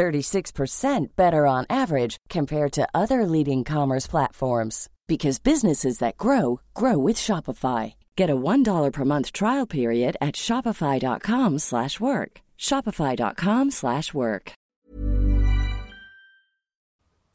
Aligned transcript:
36% 0.00 1.08
better 1.16 1.46
on 1.46 1.66
average 1.68 2.16
compared 2.30 2.72
to 2.72 2.88
other 2.94 3.26
leading 3.26 3.64
commerce 3.64 4.06
platforms 4.06 4.88
because 5.06 5.38
businesses 5.38 5.98
that 5.98 6.16
grow 6.16 6.60
grow 6.74 6.96
with 6.98 7.16
Shopify. 7.18 7.92
Get 8.16 8.30
a 8.30 8.36
$1 8.36 8.92
per 8.92 9.04
month 9.04 9.32
trial 9.32 9.66
period 9.66 10.16
at 10.20 10.34
shopify.com/work. 10.36 12.30
shopify.com/work. 12.58 14.52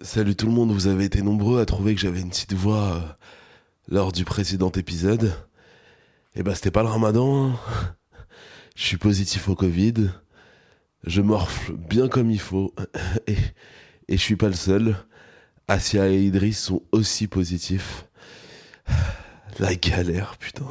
Salut 0.02 0.36
tout 0.36 0.48
le 0.48 0.52
monde, 0.52 0.72
vous 0.72 0.88
avez 0.88 1.06
été 1.06 1.22
nombreux 1.22 1.62
à 1.62 1.66
trouver 1.66 1.96
que 1.96 2.02
j'avais 2.02 2.22
une 2.22 2.30
petite 2.30 2.54
voix 2.54 2.96
euh, 2.96 3.00
lors 3.88 4.12
du 4.12 4.26
précédent 4.26 4.72
épisode. 4.72 5.34
Et 6.36 6.44
bah 6.44 6.54
c'était 6.56 6.72
pas 6.72 6.84
le 6.84 6.90
ramadan. 6.90 7.52
hein. 7.52 7.60
Je 8.76 8.84
suis 8.84 8.98
positif 8.98 9.48
au 9.50 9.56
Covid. 9.56 10.10
Je 11.06 11.22
morfle 11.22 11.74
bien 11.74 12.08
comme 12.08 12.32
il 12.32 12.40
faut. 12.40 12.74
Et, 13.28 13.38
je 14.10 14.18
suis 14.18 14.36
pas 14.36 14.48
le 14.48 14.54
seul. 14.54 14.96
Asia 15.68 16.08
et 16.10 16.22
Idriss 16.22 16.60
sont 16.60 16.84
aussi 16.92 17.28
positifs. 17.28 18.06
La 19.60 19.74
galère, 19.76 20.38
putain. 20.38 20.66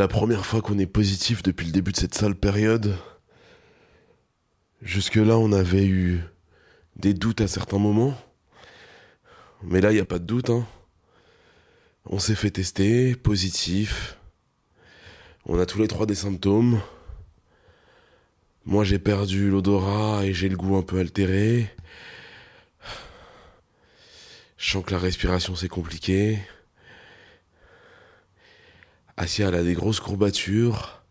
La 0.00 0.08
première 0.08 0.46
fois 0.46 0.62
qu'on 0.62 0.78
est 0.78 0.86
positif 0.86 1.42
depuis 1.42 1.66
le 1.66 1.72
début 1.72 1.92
de 1.92 1.96
cette 1.98 2.14
sale 2.14 2.34
période. 2.34 2.96
Jusque-là, 4.80 5.36
on 5.36 5.52
avait 5.52 5.84
eu 5.84 6.22
des 6.96 7.12
doutes 7.12 7.42
à 7.42 7.46
certains 7.46 7.76
moments. 7.76 8.16
Mais 9.62 9.82
là, 9.82 9.90
il 9.90 9.96
n'y 9.96 10.00
a 10.00 10.06
pas 10.06 10.18
de 10.18 10.24
doute. 10.24 10.48
Hein. 10.48 10.66
On 12.06 12.18
s'est 12.18 12.34
fait 12.34 12.50
tester, 12.50 13.14
positif. 13.14 14.16
On 15.44 15.58
a 15.58 15.66
tous 15.66 15.78
les 15.78 15.88
trois 15.88 16.06
des 16.06 16.14
symptômes. 16.14 16.80
Moi, 18.64 18.84
j'ai 18.84 18.98
perdu 18.98 19.50
l'odorat 19.50 20.24
et 20.24 20.32
j'ai 20.32 20.48
le 20.48 20.56
goût 20.56 20.76
un 20.76 20.82
peu 20.82 20.98
altéré. 20.98 21.68
Je 24.56 24.70
sens 24.70 24.82
que 24.82 24.92
la 24.92 24.98
respiration, 24.98 25.54
c'est 25.56 25.68
compliqué. 25.68 26.38
Asia, 29.20 29.48
elle 29.48 29.54
a 29.54 29.62
des 29.62 29.74
grosses 29.74 30.00
courbatures. 30.00 31.02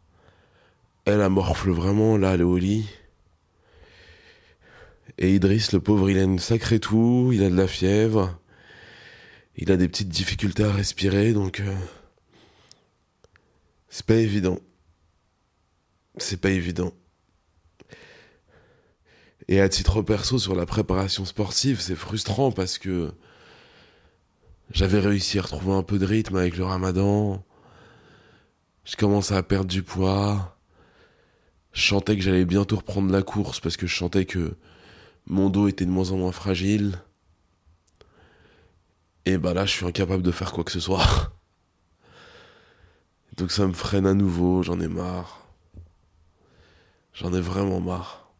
Elle, 1.05 1.21
elle 1.21 1.29
morfle 1.29 1.69
vraiment, 1.69 2.17
là, 2.17 2.33
elle 2.33 2.41
est 2.41 2.43
au 2.43 2.57
lit. 2.57 2.89
Et 5.19 5.35
Idriss, 5.35 5.73
le 5.73 5.79
pauvre, 5.79 6.09
il 6.09 6.17
a 6.17 6.23
une 6.23 6.39
sacrée 6.39 6.79
toux, 6.79 7.29
il 7.31 7.43
a 7.43 7.51
de 7.51 7.55
la 7.55 7.67
fièvre. 7.67 8.39
Il 9.57 9.71
a 9.71 9.77
des 9.77 9.87
petites 9.87 10.09
difficultés 10.09 10.63
à 10.63 10.71
respirer, 10.71 11.33
donc... 11.33 11.59
euh, 11.59 11.75
c'est 13.89 14.07
pas 14.07 14.15
évident. 14.15 14.57
C'est 16.17 16.41
pas 16.41 16.49
évident. 16.49 16.93
Et 19.47 19.61
à 19.61 19.69
titre 19.69 20.01
perso, 20.01 20.39
sur 20.39 20.55
la 20.55 20.65
préparation 20.65 21.25
sportive, 21.25 21.79
c'est 21.79 21.95
frustrant 21.95 22.51
parce 22.51 22.79
que 22.79 23.11
j'avais 24.71 24.99
réussi 24.99 25.37
à 25.37 25.43
retrouver 25.43 25.73
un 25.73 25.83
peu 25.83 25.99
de 25.99 26.05
rythme 26.07 26.37
avec 26.37 26.57
le 26.57 26.65
ramadan. 26.65 27.43
Je 28.89 28.95
commençais 28.95 29.35
à 29.35 29.43
perdre 29.43 29.69
du 29.69 29.83
poids. 29.83 30.57
Je 31.73 31.87
sentais 31.87 32.15
que 32.15 32.23
j'allais 32.23 32.43
bientôt 32.43 32.77
reprendre 32.77 33.11
la 33.11 33.21
course 33.21 33.59
parce 33.59 33.77
que 33.77 33.85
je 33.85 33.95
sentais 33.95 34.25
que 34.25 34.57
mon 35.27 35.51
dos 35.51 35.67
était 35.67 35.85
de 35.85 35.91
moins 35.91 36.09
en 36.09 36.17
moins 36.17 36.31
fragile. 36.31 36.99
Et 39.27 39.37
bah 39.37 39.53
là, 39.53 39.67
je 39.67 39.73
suis 39.73 39.85
incapable 39.85 40.23
de 40.23 40.31
faire 40.31 40.51
quoi 40.51 40.63
que 40.63 40.71
ce 40.71 40.79
soit. 40.79 41.05
Donc 43.37 43.51
ça 43.51 43.67
me 43.67 43.73
freine 43.73 44.07
à 44.07 44.15
nouveau, 44.15 44.63
j'en 44.63 44.79
ai 44.79 44.87
marre. 44.87 45.45
J'en 47.13 47.31
ai 47.31 47.41
vraiment 47.41 47.81
marre. 47.81 48.31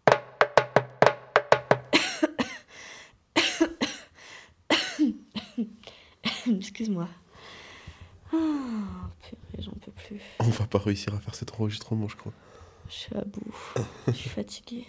Excuse-moi. 6.47 7.07
Ah, 8.31 9.09
purée, 9.21 9.63
j'en 9.63 9.71
peux 9.71 9.91
plus. 9.91 10.19
On 10.39 10.45
va 10.45 10.67
pas 10.67 10.79
réussir 10.79 11.13
à 11.15 11.19
faire 11.19 11.35
cet 11.35 11.53
enregistrement, 11.53 12.07
je 12.07 12.15
crois. 12.15 12.33
Je 12.87 12.93
suis 12.93 13.15
à 13.15 13.23
bout. 13.23 13.53
Je 14.07 14.11
suis 14.13 14.29
fatiguée. 14.29 14.87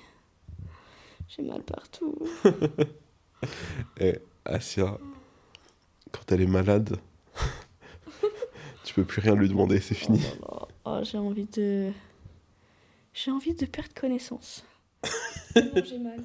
J'ai 1.28 1.42
mal 1.42 1.62
partout. 1.62 2.16
Et 4.00 4.18
Asia, 4.44 4.98
quand 6.10 6.32
elle 6.32 6.42
est 6.42 6.46
malade, 6.46 6.98
tu 8.84 8.94
peux 8.94 9.04
plus 9.04 9.20
rien 9.20 9.34
lui 9.34 9.48
demander, 9.48 9.80
c'est 9.80 9.94
fini. 9.94 10.20
Oh, 10.24 10.30
là 10.30 10.48
là. 10.48 10.68
Oh, 10.84 11.04
j'ai 11.04 11.18
envie 11.18 11.46
de. 11.46 11.92
J'ai 13.12 13.30
envie 13.30 13.54
de 13.54 13.66
perdre 13.66 13.92
connaissance. 13.94 14.64
j'ai 15.54 15.98
mal. 15.98 16.24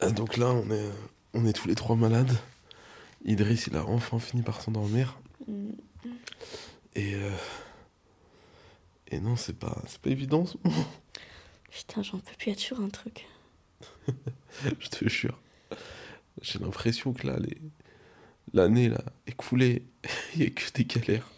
Ah, 0.00 0.10
Donc 0.10 0.36
là, 0.36 0.48
on 0.48 0.70
est, 0.70 0.90
on 1.34 1.44
est 1.44 1.52
tous 1.52 1.68
les 1.68 1.74
trois 1.74 1.96
malades. 1.96 2.32
Idriss, 3.24 3.66
il 3.66 3.76
a 3.76 3.84
enfin 3.84 4.18
fini 4.18 4.42
par 4.42 4.60
s'endormir. 4.60 5.18
Mm. 5.46 5.70
Et, 6.94 7.14
euh, 7.14 7.30
et 9.08 9.20
non, 9.20 9.36
c'est 9.36 9.58
pas, 9.58 9.82
c'est 9.86 10.00
pas 10.00 10.10
évident. 10.10 10.42
en 10.42 10.46
ce 10.46 10.56
moment. 10.64 10.84
Putain, 11.70 12.02
j'en 12.02 12.18
peux 12.18 12.34
plus 12.38 12.52
être 12.52 12.60
sur 12.60 12.80
un 12.80 12.88
truc. 12.88 13.26
Je 14.80 14.88
te 14.88 15.08
jure. 15.08 15.38
J'ai 16.42 16.58
l'impression 16.58 17.12
que 17.12 17.26
là, 17.26 17.38
les... 17.38 17.58
l'année 18.52 18.88
là, 18.88 19.02
écoulée, 19.26 19.84
il 20.34 20.40
n'y 20.40 20.46
a 20.46 20.50
que 20.50 20.72
des 20.72 20.84
galères. 20.84 21.28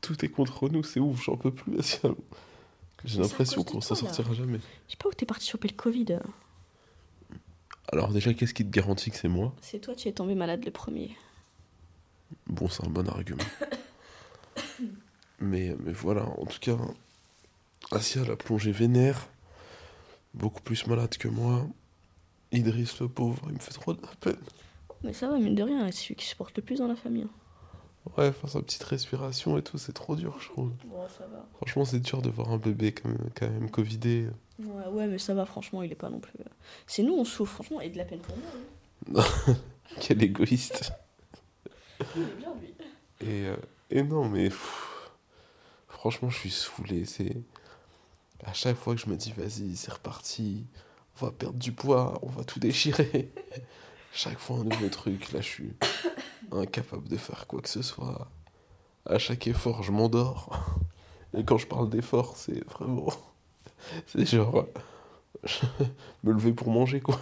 Tout 0.00 0.24
est 0.24 0.28
contre 0.28 0.68
nous, 0.68 0.82
c'est 0.82 1.00
ouf, 1.00 1.22
j'en 1.24 1.36
peux 1.36 1.52
plus. 1.52 1.76
J'ai 3.04 3.18
l'impression 3.18 3.64
qu'on 3.64 3.80
s'en 3.80 3.94
sortira 3.94 4.32
jamais. 4.34 4.58
Je 4.86 4.92
sais 4.92 4.96
pas 4.98 5.08
où 5.08 5.12
t'es 5.12 5.26
parti 5.26 5.48
choper 5.48 5.68
le 5.68 5.74
Covid. 5.74 6.18
Alors 7.92 8.12
déjà, 8.12 8.34
qu'est-ce 8.34 8.54
qui 8.54 8.64
te 8.64 8.70
garantit 8.70 9.10
que 9.10 9.16
c'est 9.16 9.28
moi? 9.28 9.54
C'est 9.60 9.78
toi, 9.78 9.94
tu 9.94 10.08
es 10.08 10.12
tombé 10.12 10.34
malade 10.34 10.64
le 10.64 10.70
premier. 10.70 11.16
Bon, 12.46 12.68
c'est 12.68 12.84
un 12.84 12.90
bon 12.90 13.08
argument. 13.08 13.44
mais, 15.40 15.76
mais 15.84 15.92
voilà, 15.92 16.24
en 16.38 16.46
tout 16.46 16.58
cas, 16.60 16.76
Asia 17.90 18.24
l'a 18.24 18.36
plongé 18.36 18.72
vénère, 18.72 19.28
beaucoup 20.32 20.62
plus 20.62 20.86
malade 20.86 21.16
que 21.16 21.28
moi. 21.28 21.66
Idriss, 22.52 23.00
le 23.00 23.08
pauvre, 23.08 23.42
il 23.48 23.54
me 23.54 23.58
fait 23.58 23.72
trop 23.72 23.94
de 23.94 24.02
la 24.02 24.14
peine. 24.20 24.40
Mais 25.02 25.12
ça 25.12 25.28
va, 25.28 25.38
mine 25.38 25.54
de 25.54 25.62
rien, 25.62 25.90
c'est 25.90 26.04
celui 26.04 26.14
qui 26.14 26.26
supporte 26.26 26.56
le 26.56 26.62
plus 26.62 26.78
dans 26.78 26.86
la 26.86 26.96
famille. 26.96 27.26
Ouais, 28.16 28.28
enfin, 28.28 28.48
sa 28.48 28.60
petite 28.60 28.82
respiration 28.84 29.58
et 29.58 29.62
tout, 29.62 29.78
c'est 29.78 29.92
trop 29.92 30.14
dur, 30.14 30.36
je 30.40 30.48
trouve. 30.48 30.72
Bon, 30.86 31.08
ça 31.08 31.26
va. 31.26 31.46
Franchement, 31.56 31.84
c'est 31.84 32.00
dur 32.00 32.22
de 32.22 32.30
voir 32.30 32.50
un 32.50 32.58
bébé 32.58 32.92
quand 32.92 33.08
même, 33.08 33.30
quand 33.34 33.48
même 33.48 33.70
covidé. 33.70 34.28
Ouais, 34.58 34.86
ouais, 34.86 35.06
mais 35.08 35.18
ça 35.18 35.34
va, 35.34 35.46
franchement, 35.46 35.82
il 35.82 35.90
est 35.90 35.96
pas 35.96 36.10
non 36.10 36.20
plus. 36.20 36.38
euh, 36.40 36.48
C'est 36.86 37.02
nous, 37.02 37.14
on 37.14 37.24
souffre, 37.24 37.54
franchement, 37.54 37.80
et 37.80 37.90
de 37.90 37.98
la 37.98 38.04
peine 38.04 38.20
pour 38.20 38.36
moi. 38.36 39.22
hein. 39.22 39.54
Quel 40.00 40.22
égoïste. 40.22 40.92
Il 42.16 42.22
est 42.22 42.36
bien, 42.36 42.54
lui. 42.60 42.74
Et, 43.20 43.46
euh, 43.46 43.56
et 43.90 44.02
non, 44.02 44.28
mais 44.28 44.48
pff, 44.48 45.10
Franchement, 45.88 46.28
je 46.30 46.38
suis 46.38 46.50
saoulé. 46.50 47.04
C'est. 47.06 47.36
À 48.44 48.52
chaque 48.52 48.76
fois 48.76 48.94
que 48.94 49.00
je 49.00 49.08
me 49.08 49.16
dis, 49.16 49.32
vas-y, 49.32 49.74
c'est 49.76 49.92
reparti, 49.92 50.66
on 51.20 51.26
va 51.26 51.32
perdre 51.32 51.58
du 51.58 51.72
poids, 51.72 52.18
on 52.22 52.28
va 52.28 52.44
tout 52.44 52.60
déchirer. 52.60 53.32
chaque 54.12 54.38
fois 54.38 54.58
un 54.58 54.64
nouveau 54.64 54.88
truc. 54.88 55.32
Là, 55.32 55.40
je 55.40 55.46
suis 55.48 55.72
incapable 56.52 57.08
de 57.08 57.16
faire 57.16 57.46
quoi 57.46 57.60
que 57.62 57.68
ce 57.68 57.82
soit. 57.82 58.30
À 59.06 59.18
chaque 59.18 59.46
effort, 59.46 59.82
je 59.82 59.92
m'endors. 59.92 60.50
Et 61.36 61.44
quand 61.44 61.58
je 61.58 61.66
parle 61.66 61.88
d'effort, 61.90 62.36
c'est 62.36 62.64
vraiment. 62.68 63.08
C'est 64.06 64.26
genre. 64.26 64.66
me 66.24 66.32
lever 66.32 66.52
pour 66.52 66.70
manger, 66.70 67.00
quoi. 67.00 67.20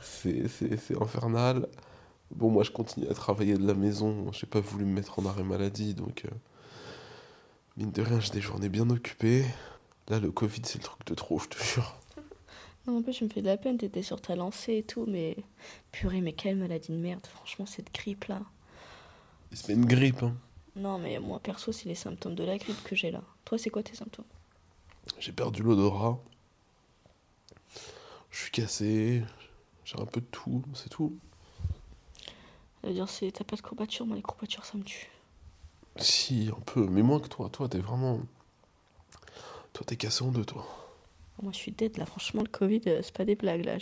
C'est 0.00 1.00
infernal. 1.00 1.68
Bon, 2.30 2.50
moi, 2.50 2.64
je 2.64 2.70
continue 2.70 3.06
à 3.08 3.14
travailler 3.14 3.54
de 3.54 3.66
la 3.66 3.74
maison. 3.74 4.32
J'ai 4.32 4.46
pas 4.46 4.60
voulu 4.60 4.84
me 4.84 4.94
mettre 4.94 5.18
en 5.18 5.26
arrêt 5.26 5.44
maladie, 5.44 5.94
donc. 5.94 6.24
Euh, 6.24 6.34
mine 7.76 7.92
de 7.92 8.02
rien, 8.02 8.20
j'ai 8.20 8.32
des 8.32 8.40
journées 8.40 8.68
bien 8.68 8.88
occupées. 8.90 9.44
Là, 10.08 10.18
le 10.18 10.30
Covid, 10.30 10.62
c'est 10.64 10.78
le 10.78 10.84
truc 10.84 11.06
de 11.06 11.14
trop, 11.14 11.38
je 11.38 11.48
te 11.48 11.62
jure. 11.62 11.98
Non, 12.86 12.98
en 12.98 13.02
plus, 13.02 13.12
je 13.12 13.24
me 13.24 13.30
fais 13.30 13.40
de 13.40 13.46
la 13.46 13.56
peine, 13.56 13.78
t'étais 13.78 14.02
sur 14.02 14.20
ta 14.20 14.34
lancée 14.34 14.78
et 14.78 14.82
tout, 14.82 15.04
mais. 15.06 15.36
Purée, 15.92 16.20
mais 16.20 16.32
quelle 16.32 16.56
maladie 16.56 16.92
de 16.92 16.96
merde, 16.96 17.26
franchement, 17.26 17.66
cette 17.66 17.94
grippe-là. 17.94 18.40
C'est 19.52 19.72
une 19.72 19.86
grippe, 19.86 20.22
hein. 20.22 20.34
Non, 20.76 20.98
mais 20.98 21.20
moi, 21.20 21.38
perso, 21.38 21.70
c'est 21.70 21.88
les 21.88 21.94
symptômes 21.94 22.34
de 22.34 22.42
la 22.42 22.58
grippe 22.58 22.82
que 22.82 22.96
j'ai 22.96 23.10
là. 23.10 23.22
Toi, 23.44 23.58
c'est 23.58 23.70
quoi 23.70 23.82
tes 23.82 23.94
symptômes? 23.94 24.24
J'ai 25.18 25.32
perdu 25.32 25.62
l'odorat. 25.62 26.18
Je 28.30 28.38
suis 28.38 28.50
cassé. 28.50 29.22
J'ai 29.84 30.00
un 30.00 30.06
peu 30.06 30.20
de 30.20 30.26
tout, 30.26 30.62
c'est 30.74 30.88
tout. 30.88 31.16
Ça 32.80 32.88
veut 32.88 32.94
dire, 32.94 33.08
c'est 33.08 33.30
t'as 33.30 33.44
pas 33.44 33.56
de 33.56 33.62
courbatures, 33.62 34.06
moi, 34.06 34.16
les 34.16 34.22
courbatures, 34.22 34.64
ça 34.64 34.76
me 34.76 34.82
tue. 34.82 35.10
Si, 35.96 36.50
un 36.54 36.60
peu, 36.60 36.86
mais 36.86 37.02
moins 37.02 37.20
que 37.20 37.28
toi. 37.28 37.48
Toi, 37.50 37.68
t'es 37.68 37.78
vraiment. 37.78 38.20
Toi, 39.72 39.84
t'es 39.86 39.96
cassé 39.96 40.24
en 40.24 40.30
deux, 40.30 40.44
toi. 40.44 40.66
Moi, 41.42 41.52
je 41.52 41.58
suis 41.58 41.72
dead, 41.72 41.96
là. 41.98 42.06
Franchement, 42.06 42.42
le 42.42 42.48
Covid, 42.48 42.82
euh, 42.86 43.00
c'est 43.02 43.14
pas 43.14 43.24
des 43.24 43.36
blagues, 43.36 43.64
là. 43.64 43.78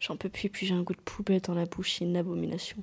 J'en 0.00 0.16
peux 0.16 0.28
plus, 0.28 0.48
puis 0.48 0.66
j'ai 0.66 0.74
un 0.74 0.82
goût 0.82 0.94
de 0.94 1.00
poubelle 1.00 1.40
dans 1.40 1.54
la 1.54 1.66
bouche, 1.66 1.96
c'est 1.98 2.04
une 2.04 2.16
abomination. 2.16 2.76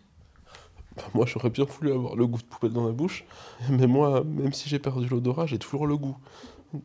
Bah, 0.96 1.04
moi, 1.14 1.26
j'aurais 1.26 1.50
bien 1.50 1.66
voulu 1.66 1.92
avoir 1.92 2.16
le 2.16 2.26
goût 2.28 2.38
de 2.38 2.44
poubelle 2.44 2.74
dans 2.74 2.86
la 2.86 2.94
bouche, 2.94 3.26
mais 3.70 3.88
moi, 3.88 4.24
même 4.24 4.54
si 4.54 4.70
j'ai 4.70 4.80
perdu 4.80 5.08
l'odorat, 5.08 5.46
j'ai 5.46 5.60
toujours 5.60 5.88
le 5.88 5.98
goût. 5.98 6.18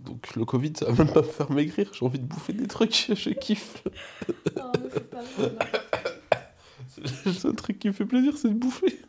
Donc 0.04 0.34
le 0.36 0.44
Covid, 0.44 0.72
ça 0.76 0.90
va 0.90 1.04
même 1.04 1.12
pas 1.12 1.22
me 1.22 1.26
faire 1.26 1.50
maigrir, 1.50 1.90
j'ai 1.92 2.04
envie 2.04 2.18
de 2.18 2.24
bouffer 2.24 2.52
des 2.52 2.66
trucs, 2.66 3.06
je 3.14 3.30
kiffe. 3.30 3.82
Non, 4.56 4.72
mais 4.82 4.88
c'est 4.92 5.10
pas 5.10 5.22
vrai. 5.22 5.52
Le 7.24 7.32
seul 7.32 7.54
truc 7.56 7.78
qui 7.78 7.88
me 7.88 7.92
fait 7.92 8.04
plaisir, 8.04 8.36
c'est 8.36 8.48
de 8.48 8.54
bouffer. 8.54 9.00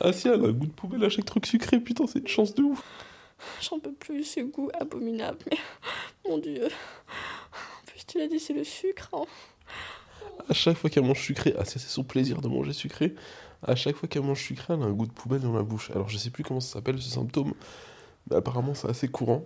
Ah 0.00 0.12
si, 0.12 0.28
elle 0.28 0.44
a 0.44 0.48
un 0.48 0.52
goût 0.52 0.66
de 0.66 0.72
poubelle 0.72 1.04
à 1.04 1.08
chaque 1.10 1.26
truc 1.26 1.46
sucré, 1.46 1.78
putain, 1.78 2.06
c'est 2.06 2.20
une 2.20 2.28
chance 2.28 2.54
de 2.54 2.62
ouf. 2.62 2.82
J'en 3.60 3.78
peux 3.78 3.92
plus, 3.92 4.24
ce 4.24 4.40
goût 4.40 4.70
abominable. 4.80 5.38
Mais 5.50 5.58
mon 6.28 6.38
dieu. 6.38 6.64
En 6.66 7.86
plus, 7.86 8.04
tu 8.06 8.18
l'as 8.18 8.26
dit, 8.28 8.40
c'est 8.40 8.54
le 8.54 8.64
sucre. 8.64 9.08
hein. 9.12 9.24
À 10.48 10.54
chaque 10.54 10.76
fois 10.78 10.88
qu'elle 10.90 11.04
mange 11.04 11.20
sucré, 11.22 11.54
ah 11.58 11.64
c'est 11.64 11.78
son 11.78 12.02
plaisir 12.02 12.40
de 12.40 12.48
manger 12.48 12.72
sucré. 12.72 13.14
À 13.62 13.76
chaque 13.76 13.94
fois 13.96 14.08
qu'elle 14.08 14.22
mange 14.22 14.42
sucré, 14.42 14.72
elle 14.74 14.82
a 14.82 14.86
un 14.86 14.92
goût 14.92 15.06
de 15.06 15.12
poubelle 15.12 15.42
dans 15.42 15.52
la 15.52 15.62
bouche. 15.62 15.90
Alors 15.90 16.08
je 16.08 16.16
sais 16.16 16.30
plus 16.30 16.44
comment 16.44 16.60
ça 16.60 16.74
s'appelle 16.74 17.00
ce 17.00 17.10
symptôme, 17.10 17.52
mais 18.28 18.36
apparemment 18.36 18.74
c'est 18.74 18.88
assez 18.88 19.08
courant. 19.08 19.44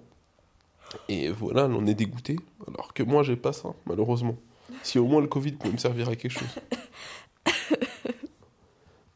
Et 1.09 1.29
voilà, 1.31 1.67
en 1.67 1.87
est 1.87 1.94
dégoûtée. 1.94 2.37
Alors 2.69 2.94
que 2.94 3.03
moi 3.03 3.23
j'ai 3.23 3.37
pas 3.37 3.53
ça, 3.53 3.71
malheureusement. 3.87 4.37
Si 4.82 4.99
au 4.99 5.06
moins 5.06 5.21
le 5.21 5.26
Covid 5.26 5.53
pouvait 5.53 5.73
me 5.73 5.79
servir 5.79 6.09
à 6.09 6.17
quelque 6.17 6.32
chose. 6.32 6.49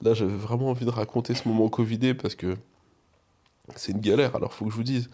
Là 0.02 0.14
j'avais 0.14 0.36
vraiment 0.36 0.70
envie 0.70 0.84
de 0.84 0.90
raconter 0.90 1.34
ce 1.34 1.48
moment 1.48 1.68
Covidé 1.68 2.14
parce 2.14 2.34
que 2.34 2.56
c'est 3.76 3.92
une 3.92 4.00
galère. 4.00 4.36
Alors 4.36 4.52
faut 4.52 4.64
que 4.64 4.70
je 4.70 4.76
vous 4.76 4.82
dise, 4.82 5.10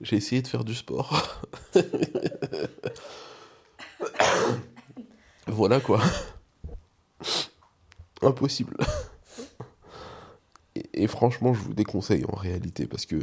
j'ai 0.00 0.16
essayé 0.16 0.42
de 0.42 0.46
faire 0.46 0.64
du 0.64 0.74
sport. 0.74 1.42
voilà 5.46 5.80
quoi. 5.80 6.00
Impossible. 8.22 8.76
Et 10.92 11.06
franchement, 11.06 11.54
je 11.54 11.60
vous 11.60 11.74
déconseille 11.74 12.24
en 12.26 12.36
réalité 12.36 12.86
parce 12.86 13.06
que 13.06 13.16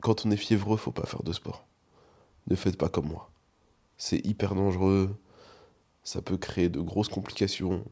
quand 0.00 0.26
on 0.26 0.30
est 0.30 0.36
fiévreux, 0.36 0.76
faut 0.76 0.92
pas 0.92 1.06
faire 1.06 1.22
de 1.22 1.32
sport. 1.32 1.66
Ne 2.48 2.56
faites 2.56 2.76
pas 2.76 2.88
comme 2.88 3.08
moi. 3.08 3.30
C'est 3.98 4.24
hyper 4.24 4.54
dangereux. 4.54 5.16
Ça 6.02 6.22
peut 6.22 6.36
créer 6.36 6.68
de 6.68 6.80
grosses 6.80 7.08
complications. 7.08 7.84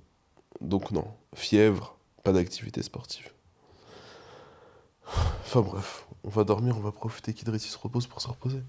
Donc 0.61 0.93
non, 0.93 1.06
fièvre, 1.35 1.99
pas 2.23 2.33
d'activité 2.33 2.83
sportive. 2.83 3.33
Enfin 5.06 5.61
bref, 5.61 6.06
on 6.23 6.29
va 6.29 6.45
dormir, 6.45 6.77
on 6.77 6.81
va 6.81 6.93
profiter 6.93 7.35
qu'Idrissi 7.35 7.69
se 7.69 7.79
repose 7.79 8.06
pour 8.06 8.21
se 8.21 8.29
reposer. 8.29 8.62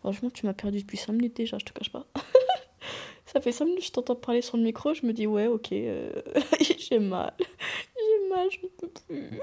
Franchement, 0.00 0.30
tu 0.30 0.46
m'as 0.46 0.52
perdu 0.52 0.80
depuis 0.80 0.96
5 0.96 1.12
minutes 1.12 1.36
déjà, 1.36 1.58
je 1.58 1.64
te 1.64 1.72
cache 1.72 1.90
pas. 1.90 2.06
Ça 3.26 3.40
fait 3.40 3.52
5 3.52 3.64
minutes 3.64 3.86
je 3.86 3.92
t'entends 3.92 4.16
parler 4.16 4.42
sur 4.42 4.56
le 4.56 4.62
micro, 4.62 4.94
je 4.94 5.06
me 5.06 5.12
dis, 5.12 5.26
ouais, 5.26 5.46
ok, 5.46 5.72
euh, 5.72 6.10
j'ai 6.78 6.98
mal. 6.98 7.32
J'ai 7.38 8.28
mal, 8.28 8.48
je 8.50 8.58
ne 8.62 8.68
peux 8.68 8.88
plus. 8.88 9.40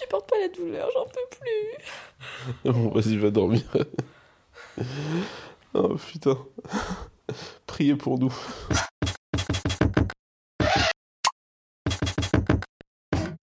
Je 0.00 0.06
supporte 0.06 0.30
pas 0.30 0.38
la 0.40 0.48
douleur, 0.48 0.88
j'en 0.94 1.04
peux 1.04 1.38
plus. 1.38 2.64
Bon, 2.72 2.88
vas-y, 2.88 3.18
va 3.18 3.30
dormir. 3.30 3.62
oh 5.74 5.94
putain. 5.96 6.38
Priez 7.66 7.96
pour 7.96 8.18
nous. 8.18 8.32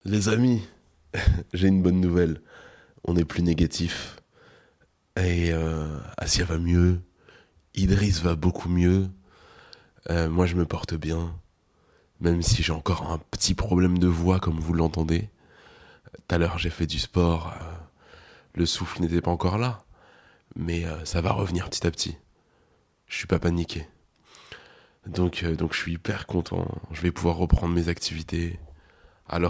Les 0.04 0.30
amis, 0.30 0.68
j'ai 1.54 1.68
une 1.68 1.83
bonne 1.83 2.01
nouvelle. 2.01 2.42
On 3.03 3.15
est 3.18 3.25
plus 3.25 3.44
négatif. 3.44 4.19
Et 5.15 5.51
euh, 5.51 6.00
Asia 6.18 6.44
va 6.44 6.57
mieux. 6.57 7.01
Idriss 7.75 8.21
va 8.21 8.36
beaucoup 8.36 8.69
mieux. 8.69 9.07
Euh, 10.10 10.27
moi, 10.27 10.48
je 10.48 10.56
me 10.56 10.65
porte 10.65 10.95
bien. 10.95 11.39
Même 12.19 12.42
si 12.42 12.63
j'ai 12.63 12.74
encore 12.74 13.12
un 13.12 13.19
petit 13.30 13.53
problème 13.53 14.00
de 14.00 14.07
voix, 14.07 14.39
comme 14.39 14.60
vous 14.60 14.74
l'entendez. 14.74 15.30
Tout 16.27 16.35
à 16.35 16.38
l'heure, 16.39 16.57
j'ai 16.57 16.69
fait 16.69 16.88
du 16.88 17.00
sport. 17.00 17.53
euh, 17.53 17.74
le 18.53 18.65
souffle 18.65 19.01
n'était 19.01 19.21
pas 19.21 19.31
encore 19.31 19.57
là. 19.57 19.85
Mais 20.56 20.85
euh, 20.85 21.06
ça 21.06 21.21
va 21.21 21.31
revenir 21.31 21.69
petit 21.69 21.88
à 21.88 21.91
petit. 21.91 22.18
Je 23.07 23.15
suis 23.15 23.27
pas 23.27 23.39
paniqué. 23.39 23.88
Donc, 25.06 25.44
euh, 25.44 25.56
donc 25.56 25.74
je 25.74 25.77
suis 25.79 25.94
hyper 25.94 26.27
content. 26.27 26.68
Je 26.91 27.01
vais 27.01 27.12
pouvoir 27.12 27.38
reprendre 27.38 27.74
mes 27.74 27.88
activités 27.88 28.59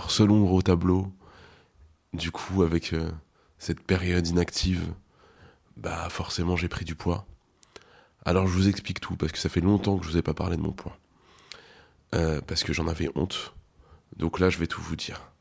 seul 0.09 0.29
ombre 0.29 0.53
au 0.53 0.61
tableau. 0.61 1.11
Du 2.13 2.31
coup, 2.31 2.63
avec 2.63 2.95
cette 3.57 3.81
période 3.81 4.27
inactive, 4.27 4.93
bah 5.77 6.09
forcément 6.09 6.55
j'ai 6.55 6.67
pris 6.67 6.85
du 6.85 6.95
poids. 6.95 7.25
Alors 8.25 8.47
je 8.47 8.53
vous 8.53 8.67
explique 8.67 8.99
tout, 8.99 9.15
parce 9.15 9.31
que 9.31 9.37
ça 9.37 9.49
fait 9.49 9.61
longtemps 9.61 9.97
que 9.97 10.05
je 10.05 10.11
vous 10.11 10.17
ai 10.17 10.21
pas 10.21 10.33
parlé 10.33 10.57
de 10.57 10.61
mon 10.61 10.71
poids. 10.71 10.97
Parce 12.11 12.63
que 12.63 12.73
j'en 12.73 12.87
avais 12.87 13.09
honte. 13.15 13.53
Donc 14.15 14.39
là, 14.39 14.49
je 14.49 14.57
vais 14.57 14.67
tout 14.67 14.81
vous 14.81 14.95
dire. 14.95 15.31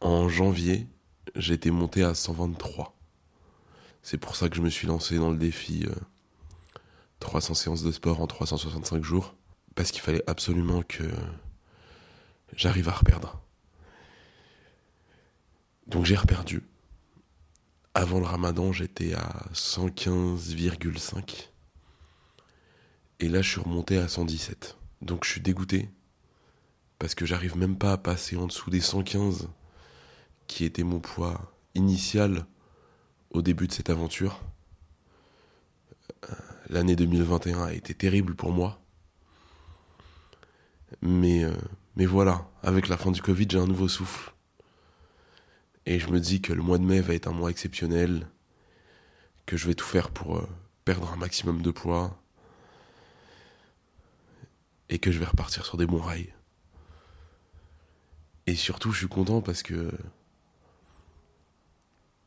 En 0.00 0.28
janvier, 0.28 0.86
j'étais 1.36 1.70
monté 1.70 2.02
à 2.02 2.14
123. 2.14 2.96
C'est 4.02 4.16
pour 4.16 4.34
ça 4.34 4.48
que 4.48 4.56
je 4.56 4.62
me 4.62 4.70
suis 4.70 4.86
lancé 4.86 5.16
dans 5.16 5.30
le 5.30 5.36
défi 5.36 5.84
euh, 5.86 5.94
300 7.20 7.52
séances 7.54 7.82
de 7.82 7.92
sport 7.92 8.22
en 8.22 8.26
365 8.26 9.04
jours. 9.04 9.34
Parce 9.74 9.90
qu'il 9.90 10.00
fallait 10.00 10.24
absolument 10.26 10.82
que 10.82 11.04
j'arrive 12.54 12.88
à 12.88 12.92
reperdre. 12.92 13.40
Donc 15.86 16.06
j'ai 16.06 16.16
reperdu. 16.16 16.62
Avant 17.94 18.20
le 18.20 18.26
ramadan, 18.26 18.72
j'étais 18.72 19.12
à 19.14 19.46
115,5. 19.52 21.48
Et 23.20 23.28
là, 23.28 23.42
je 23.42 23.50
suis 23.50 23.60
remonté 23.60 23.98
à 23.98 24.08
117. 24.08 24.78
Donc 25.02 25.24
je 25.24 25.30
suis 25.30 25.40
dégoûté. 25.40 25.90
Parce 26.98 27.14
que 27.14 27.26
j'arrive 27.26 27.56
même 27.56 27.76
pas 27.76 27.92
à 27.92 27.98
passer 27.98 28.36
en 28.36 28.46
dessous 28.46 28.70
des 28.70 28.80
115, 28.80 29.48
qui 30.50 30.64
était 30.64 30.82
mon 30.82 30.98
poids 30.98 31.54
initial 31.76 32.44
au 33.30 33.40
début 33.40 33.68
de 33.68 33.72
cette 33.72 33.88
aventure. 33.88 34.42
Euh, 36.28 36.34
L'année 36.68 36.96
2021 36.96 37.66
a 37.66 37.72
été 37.72 37.94
terrible 37.94 38.34
pour 38.34 38.50
moi. 38.50 38.82
Mais, 41.02 41.44
euh, 41.44 41.54
mais 41.94 42.04
voilà, 42.04 42.50
avec 42.64 42.88
la 42.88 42.96
fin 42.96 43.12
du 43.12 43.22
Covid, 43.22 43.46
j'ai 43.48 43.58
un 43.58 43.68
nouveau 43.68 43.86
souffle. 43.86 44.34
Et 45.86 46.00
je 46.00 46.08
me 46.08 46.18
dis 46.18 46.42
que 46.42 46.52
le 46.52 46.62
mois 46.62 46.78
de 46.78 46.84
mai 46.84 47.00
va 47.00 47.14
être 47.14 47.28
un 47.28 47.32
mois 47.32 47.50
exceptionnel, 47.50 48.26
que 49.46 49.56
je 49.56 49.68
vais 49.68 49.74
tout 49.74 49.86
faire 49.86 50.10
pour 50.10 50.36
euh, 50.36 50.48
perdre 50.84 51.12
un 51.12 51.16
maximum 51.16 51.62
de 51.62 51.70
poids, 51.70 52.20
et 54.88 54.98
que 54.98 55.12
je 55.12 55.20
vais 55.20 55.26
repartir 55.26 55.64
sur 55.64 55.76
des 55.76 55.86
bons 55.86 56.02
rails. 56.02 56.34
Et 58.48 58.56
surtout, 58.56 58.90
je 58.90 58.98
suis 58.98 59.08
content 59.08 59.42
parce 59.42 59.62
que 59.62 59.92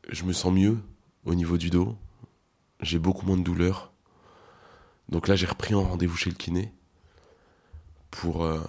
je 0.08 0.24
me 0.24 0.32
sens 0.32 0.52
mieux 0.52 0.78
au 1.24 1.34
niveau 1.34 1.56
du 1.56 1.70
dos, 1.70 1.96
j'ai 2.80 2.98
beaucoup 2.98 3.26
moins 3.26 3.36
de 3.36 3.42
douleur. 3.42 3.92
Donc 5.08 5.28
là, 5.28 5.36
j'ai 5.36 5.46
repris 5.46 5.74
un 5.74 5.78
rendez-vous 5.78 6.16
chez 6.16 6.30
le 6.30 6.36
kiné 6.36 6.72
pour 8.10 8.44
euh, 8.44 8.60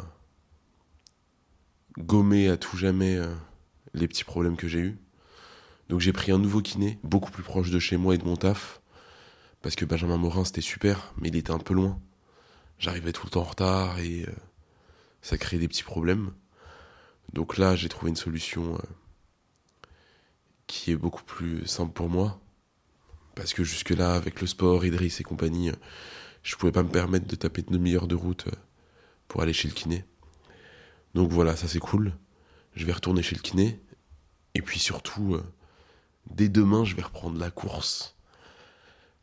gommer 1.97 2.49
à 2.49 2.57
tout 2.57 2.77
jamais 2.77 3.15
euh, 3.15 3.33
les 3.93 4.07
petits 4.07 4.23
problèmes 4.23 4.57
que 4.57 4.67
j'ai 4.67 4.79
eus. 4.79 4.97
Donc 5.89 5.99
j'ai 5.99 6.13
pris 6.13 6.31
un 6.31 6.39
nouveau 6.39 6.61
kiné, 6.61 6.99
beaucoup 7.03 7.31
plus 7.31 7.43
proche 7.43 7.69
de 7.69 7.79
chez 7.79 7.97
moi 7.97 8.15
et 8.15 8.17
de 8.17 8.25
mon 8.25 8.35
taf. 8.35 8.81
Parce 9.61 9.75
que 9.75 9.85
Benjamin 9.85 10.17
Morin, 10.17 10.45
c'était 10.45 10.61
super, 10.61 11.13
mais 11.17 11.29
il 11.29 11.35
était 11.35 11.51
un 11.51 11.59
peu 11.59 11.73
loin. 11.73 11.99
J'arrivais 12.79 13.11
tout 13.11 13.25
le 13.25 13.31
temps 13.31 13.41
en 13.41 13.45
retard 13.45 13.99
et 13.99 14.23
euh, 14.27 14.33
ça 15.21 15.37
créait 15.37 15.59
des 15.59 15.67
petits 15.67 15.83
problèmes. 15.83 16.31
Donc 17.33 17.57
là, 17.57 17.75
j'ai 17.75 17.89
trouvé 17.89 18.09
une 18.09 18.15
solution 18.15 18.77
qui 20.67 20.91
est 20.91 20.95
beaucoup 20.95 21.23
plus 21.23 21.65
simple 21.65 21.93
pour 21.93 22.09
moi. 22.09 22.39
Parce 23.35 23.53
que 23.53 23.63
jusque-là, 23.63 24.15
avec 24.15 24.41
le 24.41 24.47
sport, 24.47 24.85
Idriss 24.85 25.19
et 25.19 25.23
compagnie, 25.23 25.69
euh, 25.69 25.75
je 26.43 26.55
pouvais 26.55 26.71
pas 26.71 26.83
me 26.83 26.89
permettre 26.89 27.27
de 27.27 27.35
taper 27.35 27.61
de 27.63 27.71
demi-heure 27.71 28.07
de 28.07 28.15
route 28.15 28.45
pour 29.27 29.41
aller 29.41 29.53
chez 29.53 29.67
le 29.67 29.73
kiné. 29.73 30.05
Donc 31.13 31.31
voilà, 31.31 31.55
ça 31.55 31.67
c'est 31.67 31.79
cool. 31.79 32.13
Je 32.75 32.85
vais 32.85 32.93
retourner 32.93 33.23
chez 33.23 33.35
le 33.35 33.41
kiné. 33.41 33.81
Et 34.53 34.61
puis 34.61 34.79
surtout, 34.79 35.37
dès 36.29 36.49
demain, 36.49 36.85
je 36.85 36.95
vais 36.95 37.01
reprendre 37.01 37.37
la 37.39 37.51
course. 37.51 38.15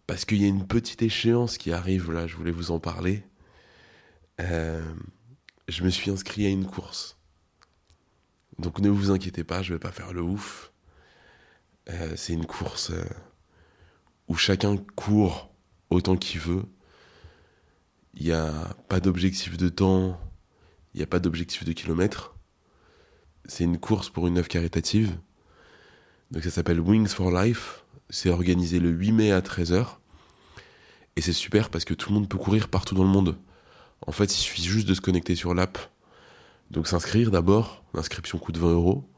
Parce 0.07 0.25
qu'il 0.25 0.43
y 0.43 0.45
a 0.45 0.49
une 0.49 0.67
petite 0.67 1.03
échéance 1.03 1.59
qui 1.59 1.73
arrive 1.73 2.11
là, 2.13 2.27
je 2.27 2.37
voulais 2.37 2.51
vous 2.51 2.71
en 2.71 2.81
parler. 2.81 3.25
Euh, 4.41 4.83
je 5.69 5.85
me 5.85 5.91
suis 5.91 6.11
inscrit 6.11 6.47
à 6.47 6.49
une 6.49 6.67
course. 6.67 7.17
Donc 8.59 8.81
ne 8.81 8.91
vous 8.91 9.11
inquiétez 9.11 9.45
pas, 9.45 9.63
je 9.63 9.73
vais 9.73 9.79
pas 9.79 9.93
faire 9.93 10.13
le 10.13 10.23
ouf. 10.23 10.72
Euh, 11.91 12.13
c'est 12.17 12.33
une 12.33 12.47
course 12.47 12.91
euh, 12.91 13.05
où 14.29 14.35
chacun 14.37 14.77
court 14.97 15.53
autant 15.91 16.17
qu'il 16.17 16.41
veut. 16.41 16.65
Il 18.15 18.25
n'y 18.25 18.33
a 18.33 18.77
pas 18.89 19.01
d'objectif 19.01 19.57
de 19.57 19.69
temps, 19.69 20.21
il 20.95 20.99
n'y 20.99 21.03
a 21.03 21.07
pas 21.07 21.19
d'objectif 21.19 21.65
de 21.65 21.73
kilomètres. 21.73 22.35
C'est 23.47 23.65
une 23.65 23.79
course 23.79 24.11
pour 24.11 24.27
une 24.27 24.39
œuvre 24.39 24.49
caritative. 24.49 25.17
Donc 26.31 26.45
ça 26.45 26.51
s'appelle 26.51 26.81
Wings 26.81 27.09
for 27.09 27.31
Life. 27.31 27.85
C'est 28.11 28.31
organisé 28.31 28.79
le 28.79 28.91
8 28.91 29.13
mai 29.13 29.33
à 29.33 29.41
13h. 29.41 29.87
Et 31.17 31.21
c'est 31.21 31.33
super 31.33 31.71
parce 31.71 31.85
que 31.85 31.95
tout 31.95 32.11
le 32.11 32.15
monde 32.15 32.29
peut 32.29 32.39
courir 32.39 32.69
partout 32.69 32.95
dans 32.95 33.03
le 33.03 33.09
monde. 33.09 33.37
En 34.07 34.13
fait, 34.13 34.25
il 34.25 34.39
suffit 34.39 34.63
juste 34.63 34.89
de 34.89 34.95
se 34.95 35.01
connecter 35.01 35.35
sur 35.35 35.55
l'app. 35.55 35.79
Donc 36.71 36.87
s'inscrire 36.87 37.31
d'abord, 37.31 37.85
l'inscription 37.95 38.39
coûte 38.39 38.57
20 38.57 38.73
euros. 38.73 39.09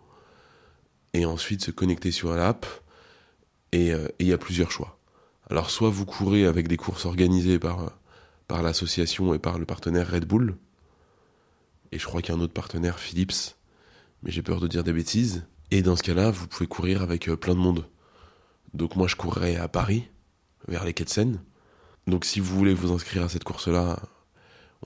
Et 1.14 1.24
ensuite 1.24 1.64
se 1.64 1.70
connecter 1.70 2.10
sur 2.10 2.34
l'app. 2.34 2.66
Euh, 3.74 4.08
et 4.18 4.24
il 4.24 4.26
y 4.26 4.32
a 4.32 4.38
plusieurs 4.38 4.70
choix. 4.70 4.98
Alors 5.50 5.70
soit 5.70 5.90
vous 5.90 6.06
courez 6.06 6.44
avec 6.46 6.68
des 6.68 6.76
courses 6.76 7.06
organisées 7.06 7.58
par, 7.58 7.92
par 8.46 8.62
l'association 8.62 9.34
et 9.34 9.38
par 9.38 9.58
le 9.58 9.64
partenaire 9.64 10.10
Red 10.10 10.26
Bull. 10.26 10.56
Et 11.92 11.98
je 11.98 12.06
crois 12.06 12.22
qu'il 12.22 12.34
y 12.34 12.36
a 12.36 12.40
un 12.40 12.42
autre 12.42 12.52
partenaire, 12.52 12.98
Philips. 12.98 13.56
Mais 14.22 14.30
j'ai 14.30 14.42
peur 14.42 14.60
de 14.60 14.68
dire 14.68 14.84
des 14.84 14.92
bêtises. 14.92 15.46
Et 15.70 15.82
dans 15.82 15.96
ce 15.96 16.02
cas-là, 16.02 16.30
vous 16.30 16.46
pouvez 16.46 16.66
courir 16.66 17.02
avec 17.02 17.28
euh, 17.28 17.36
plein 17.36 17.54
de 17.54 17.60
monde. 17.60 17.86
Donc 18.72 18.96
moi, 18.96 19.06
je 19.06 19.16
courrais 19.16 19.56
à 19.56 19.68
Paris, 19.68 20.08
vers 20.66 20.84
les 20.84 20.94
quais 20.94 21.04
de 21.04 21.10
Seine. 21.10 21.40
Donc 22.06 22.24
si 22.24 22.40
vous 22.40 22.56
voulez 22.56 22.74
vous 22.74 22.92
inscrire 22.92 23.24
à 23.24 23.28
cette 23.28 23.44
course-là, 23.44 24.00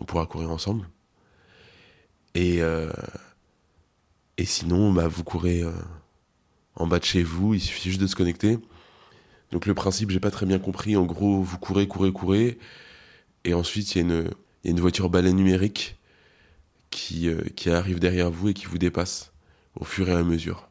on 0.00 0.04
pourra 0.04 0.26
courir 0.26 0.50
ensemble. 0.50 0.88
Et, 2.35 2.62
euh, 2.62 2.92
et 4.37 4.44
sinon, 4.44 4.92
bah, 4.92 5.08
vous 5.08 5.25
courez 5.25 5.64
en 6.78 6.87
bas 6.87 6.99
de 6.99 7.04
chez 7.04 7.23
vous, 7.23 7.54
il 7.54 7.61
suffit 7.61 7.90
juste 7.90 8.00
de 8.00 8.06
se 8.06 8.16
connecter. 8.16 8.58
Donc 9.52 9.66
le 9.66 9.75
principe, 9.75 10.11
j'ai 10.11 10.20
pas 10.20 10.30
très 10.30 10.47
bien 10.47 10.58
compris. 10.58 10.97
En 10.97 11.04
gros, 11.04 11.42
vous 11.42 11.58
courez, 11.58 11.87
courez, 11.87 12.12
courez. 12.12 12.58
Et 13.44 13.54
ensuite, 13.54 13.94
il 13.94 14.11
y, 14.11 14.12
a 14.12 14.25
une 14.64 14.80
voiture 14.80 15.11
balai 15.11 15.32
numérique 15.32 15.99
qui, 16.90 17.28
qui 17.56 17.70
arrive 17.70 17.99
derrière 17.99 18.30
vous 18.30 18.49
et 18.49 18.54
qui 18.54 18.66
vous 18.66 18.78
dépasse 18.78 19.32
au 19.78 19.85
fur 19.85 20.08
et 20.08 20.12
à 20.12 20.23
mesure. 20.23 20.68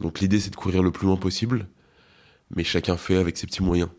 Donc 0.00 0.20
l'idée 0.20 0.40
c'est 0.40 0.50
de 0.50 0.56
courir 0.56 0.82
le 0.82 0.90
plus 0.90 1.06
loin 1.06 1.16
possible, 1.16 1.68
mais 2.54 2.64
chacun 2.64 2.96
fait 2.96 3.16
avec 3.16 3.36
ses 3.36 3.46
petits 3.46 3.62
moyens. 3.62 3.90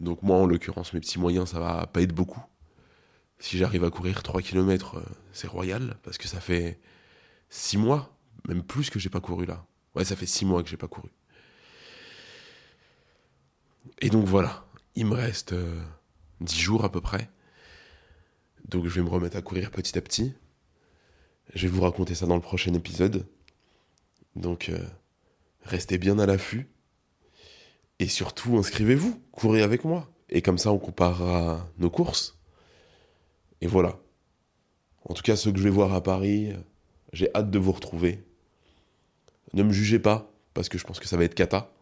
Donc 0.00 0.22
moi 0.22 0.36
en 0.36 0.46
l'occurrence 0.46 0.94
mes 0.94 1.00
petits 1.00 1.18
moyens 1.18 1.50
ça 1.50 1.60
va 1.60 1.86
pas 1.86 2.00
être 2.00 2.14
beaucoup. 2.14 2.42
Si 3.38 3.58
j'arrive 3.58 3.84
à 3.84 3.90
courir 3.90 4.22
3 4.22 4.42
km 4.42 4.96
euh, 4.96 5.02
c'est 5.32 5.46
royal 5.46 5.96
parce 6.02 6.18
que 6.18 6.28
ça 6.28 6.40
fait 6.40 6.80
6 7.50 7.78
mois, 7.78 8.16
même 8.48 8.62
plus 8.62 8.90
que 8.90 8.98
j'ai 8.98 9.10
pas 9.10 9.20
couru 9.20 9.46
là. 9.46 9.66
Ouais 9.94 10.04
ça 10.04 10.16
fait 10.16 10.26
6 10.26 10.44
mois 10.44 10.62
que 10.62 10.68
j'ai 10.68 10.76
pas 10.76 10.88
couru. 10.88 11.08
Et 14.00 14.10
donc 14.10 14.26
voilà, 14.26 14.64
il 14.94 15.06
me 15.06 15.14
reste 15.14 15.52
10 15.52 15.58
euh, 15.58 16.58
jours 16.58 16.84
à 16.84 16.92
peu 16.92 17.00
près. 17.00 17.28
Donc 18.68 18.86
je 18.86 18.94
vais 18.94 19.02
me 19.02 19.08
remettre 19.10 19.36
à 19.36 19.42
courir 19.42 19.70
petit 19.70 19.96
à 19.98 20.00
petit. 20.00 20.34
Je 21.54 21.66
vais 21.66 21.72
vous 21.72 21.82
raconter 21.82 22.14
ça 22.14 22.26
dans 22.26 22.36
le 22.36 22.40
prochain 22.40 22.72
épisode. 22.74 23.26
Donc 24.36 24.68
euh, 24.68 24.78
restez 25.62 25.98
bien 25.98 26.18
à 26.18 26.26
l'affût. 26.26 26.68
Et 27.98 28.08
surtout, 28.08 28.56
inscrivez-vous, 28.56 29.20
courez 29.32 29.62
avec 29.62 29.84
moi. 29.84 30.08
Et 30.30 30.42
comme 30.42 30.58
ça, 30.58 30.72
on 30.72 30.78
comparera 30.78 31.68
nos 31.78 31.90
courses. 31.90 32.38
Et 33.60 33.66
voilà. 33.66 33.98
En 35.04 35.12
tout 35.12 35.22
cas, 35.22 35.36
ceux 35.36 35.52
que 35.52 35.58
je 35.58 35.64
vais 35.64 35.70
voir 35.70 35.92
à 35.92 36.02
Paris, 36.02 36.54
j'ai 37.12 37.28
hâte 37.34 37.50
de 37.50 37.58
vous 37.58 37.72
retrouver. 37.72 38.24
Ne 39.52 39.62
me 39.62 39.72
jugez 39.72 39.98
pas, 39.98 40.32
parce 40.54 40.68
que 40.68 40.78
je 40.78 40.84
pense 40.84 41.00
que 41.00 41.08
ça 41.08 41.16
va 41.16 41.24
être 41.24 41.34
cata. 41.34 41.72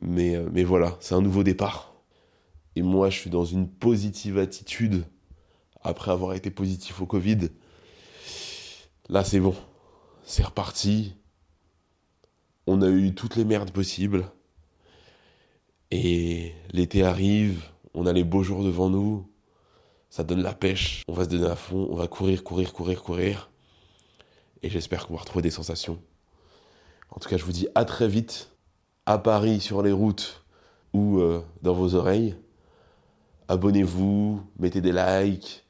Mais, 0.00 0.36
euh, 0.36 0.48
mais 0.52 0.64
voilà, 0.64 0.96
c'est 1.00 1.14
un 1.14 1.20
nouveau 1.20 1.42
départ. 1.42 1.94
Et 2.76 2.82
moi, 2.82 3.10
je 3.10 3.18
suis 3.18 3.30
dans 3.30 3.44
une 3.44 3.68
positive 3.68 4.38
attitude 4.38 5.04
après 5.82 6.10
avoir 6.10 6.34
été 6.34 6.50
positif 6.50 7.00
au 7.00 7.06
Covid. 7.06 7.50
Là, 9.08 9.22
c'est 9.22 9.40
bon. 9.40 9.54
C'est 10.24 10.44
reparti. 10.44 11.14
On 12.66 12.82
a 12.82 12.88
eu 12.88 13.14
toutes 13.14 13.36
les 13.36 13.44
merdes 13.44 13.70
possibles. 13.70 14.26
Et 15.90 16.52
l'été 16.72 17.04
arrive, 17.04 17.62
on 17.92 18.06
a 18.06 18.12
les 18.12 18.24
beaux 18.24 18.42
jours 18.42 18.64
devant 18.64 18.90
nous. 18.90 19.30
Ça 20.08 20.24
donne 20.24 20.42
la 20.42 20.54
pêche. 20.54 21.02
On 21.06 21.12
va 21.12 21.24
se 21.24 21.28
donner 21.28 21.46
à 21.46 21.56
fond. 21.56 21.88
On 21.90 21.96
va 21.96 22.08
courir, 22.08 22.42
courir, 22.42 22.72
courir, 22.72 23.02
courir. 23.02 23.50
Et 24.62 24.70
j'espère 24.70 25.06
qu'on 25.06 25.14
va 25.14 25.20
retrouver 25.20 25.42
des 25.42 25.50
sensations. 25.50 26.00
En 27.14 27.20
tout 27.20 27.28
cas, 27.28 27.36
je 27.36 27.44
vous 27.44 27.52
dis 27.52 27.68
à 27.74 27.84
très 27.84 28.08
vite. 28.08 28.50
À 29.06 29.18
Paris, 29.18 29.60
sur 29.60 29.82
les 29.82 29.92
routes 29.92 30.44
ou 30.92 31.18
euh, 31.18 31.42
dans 31.62 31.74
vos 31.74 31.94
oreilles. 31.94 32.36
Abonnez-vous, 33.48 34.42
mettez 34.58 34.80
des 34.80 34.92
likes. 34.92 35.64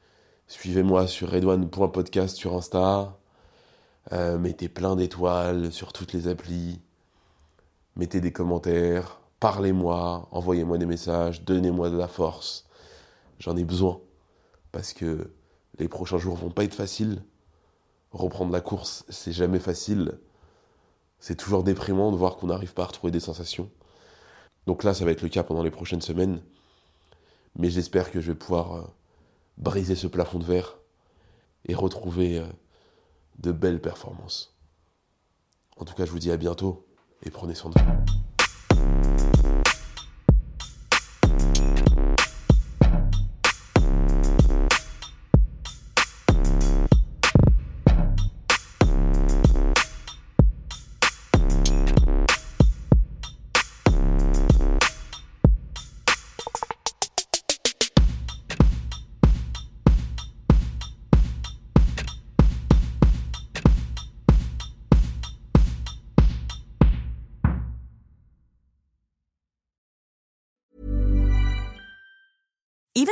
Suivez-moi 0.47 1.07
sur 1.07 1.31
redouane.podcast 1.31 2.35
sur 2.35 2.55
Insta. 2.55 3.17
Euh, 4.13 4.37
mettez 4.37 4.69
plein 4.69 4.95
d'étoiles 4.95 5.71
sur 5.71 5.91
toutes 5.91 6.13
les 6.13 6.27
applis 6.27 6.79
mettez 7.95 8.19
des 8.21 8.31
commentaires, 8.31 9.19
parlez-moi, 9.39 10.27
envoyez-moi 10.31 10.77
des 10.77 10.85
messages, 10.85 11.43
donnez-moi 11.43 11.89
de 11.89 11.97
la 11.97 12.07
force. 12.07 12.65
J'en 13.39 13.55
ai 13.55 13.63
besoin 13.63 13.99
parce 14.71 14.93
que 14.93 15.33
les 15.79 15.87
prochains 15.87 16.17
jours 16.17 16.35
vont 16.35 16.49
pas 16.49 16.63
être 16.63 16.75
faciles. 16.75 17.23
Reprendre 18.11 18.51
la 18.51 18.61
course, 18.61 19.05
c'est 19.09 19.31
jamais 19.31 19.59
facile. 19.59 20.19
C'est 21.27 21.33
toujours 21.33 21.63
déprimant 21.63 22.11
de 22.11 22.17
voir 22.17 22.37
qu'on 22.37 22.45
n'arrive 22.45 22.75
pas 22.75 22.83
à 22.83 22.85
retrouver 22.85 23.09
des 23.09 23.19
sensations. 23.19 23.71
Donc 24.67 24.83
là, 24.83 24.93
ça 24.93 25.05
va 25.05 25.11
être 25.11 25.23
le 25.23 25.29
cas 25.29 25.41
pendant 25.41 25.63
les 25.63 25.71
prochaines 25.71 26.03
semaines. 26.03 26.39
Mais 27.57 27.71
j'espère 27.71 28.11
que 28.11 28.21
je 28.21 28.31
vais 28.31 28.37
pouvoir 28.37 28.73
euh, 28.75 28.83
briser 29.57 29.95
ce 29.95 30.05
plafond 30.05 30.37
de 30.37 30.43
verre 30.43 30.77
et 31.67 31.73
retrouver 31.73 32.37
euh, 32.37 32.45
de 33.39 33.51
belles 33.51 33.81
performances. 33.81 34.55
En 35.77 35.85
tout 35.85 35.95
cas, 35.95 36.05
je 36.05 36.11
vous 36.11 36.19
dis 36.19 36.29
à 36.29 36.37
bientôt 36.37 36.85
et 37.23 37.31
prenez 37.31 37.55
soin 37.55 37.71
de 37.71 37.79
vous. 37.79 39.14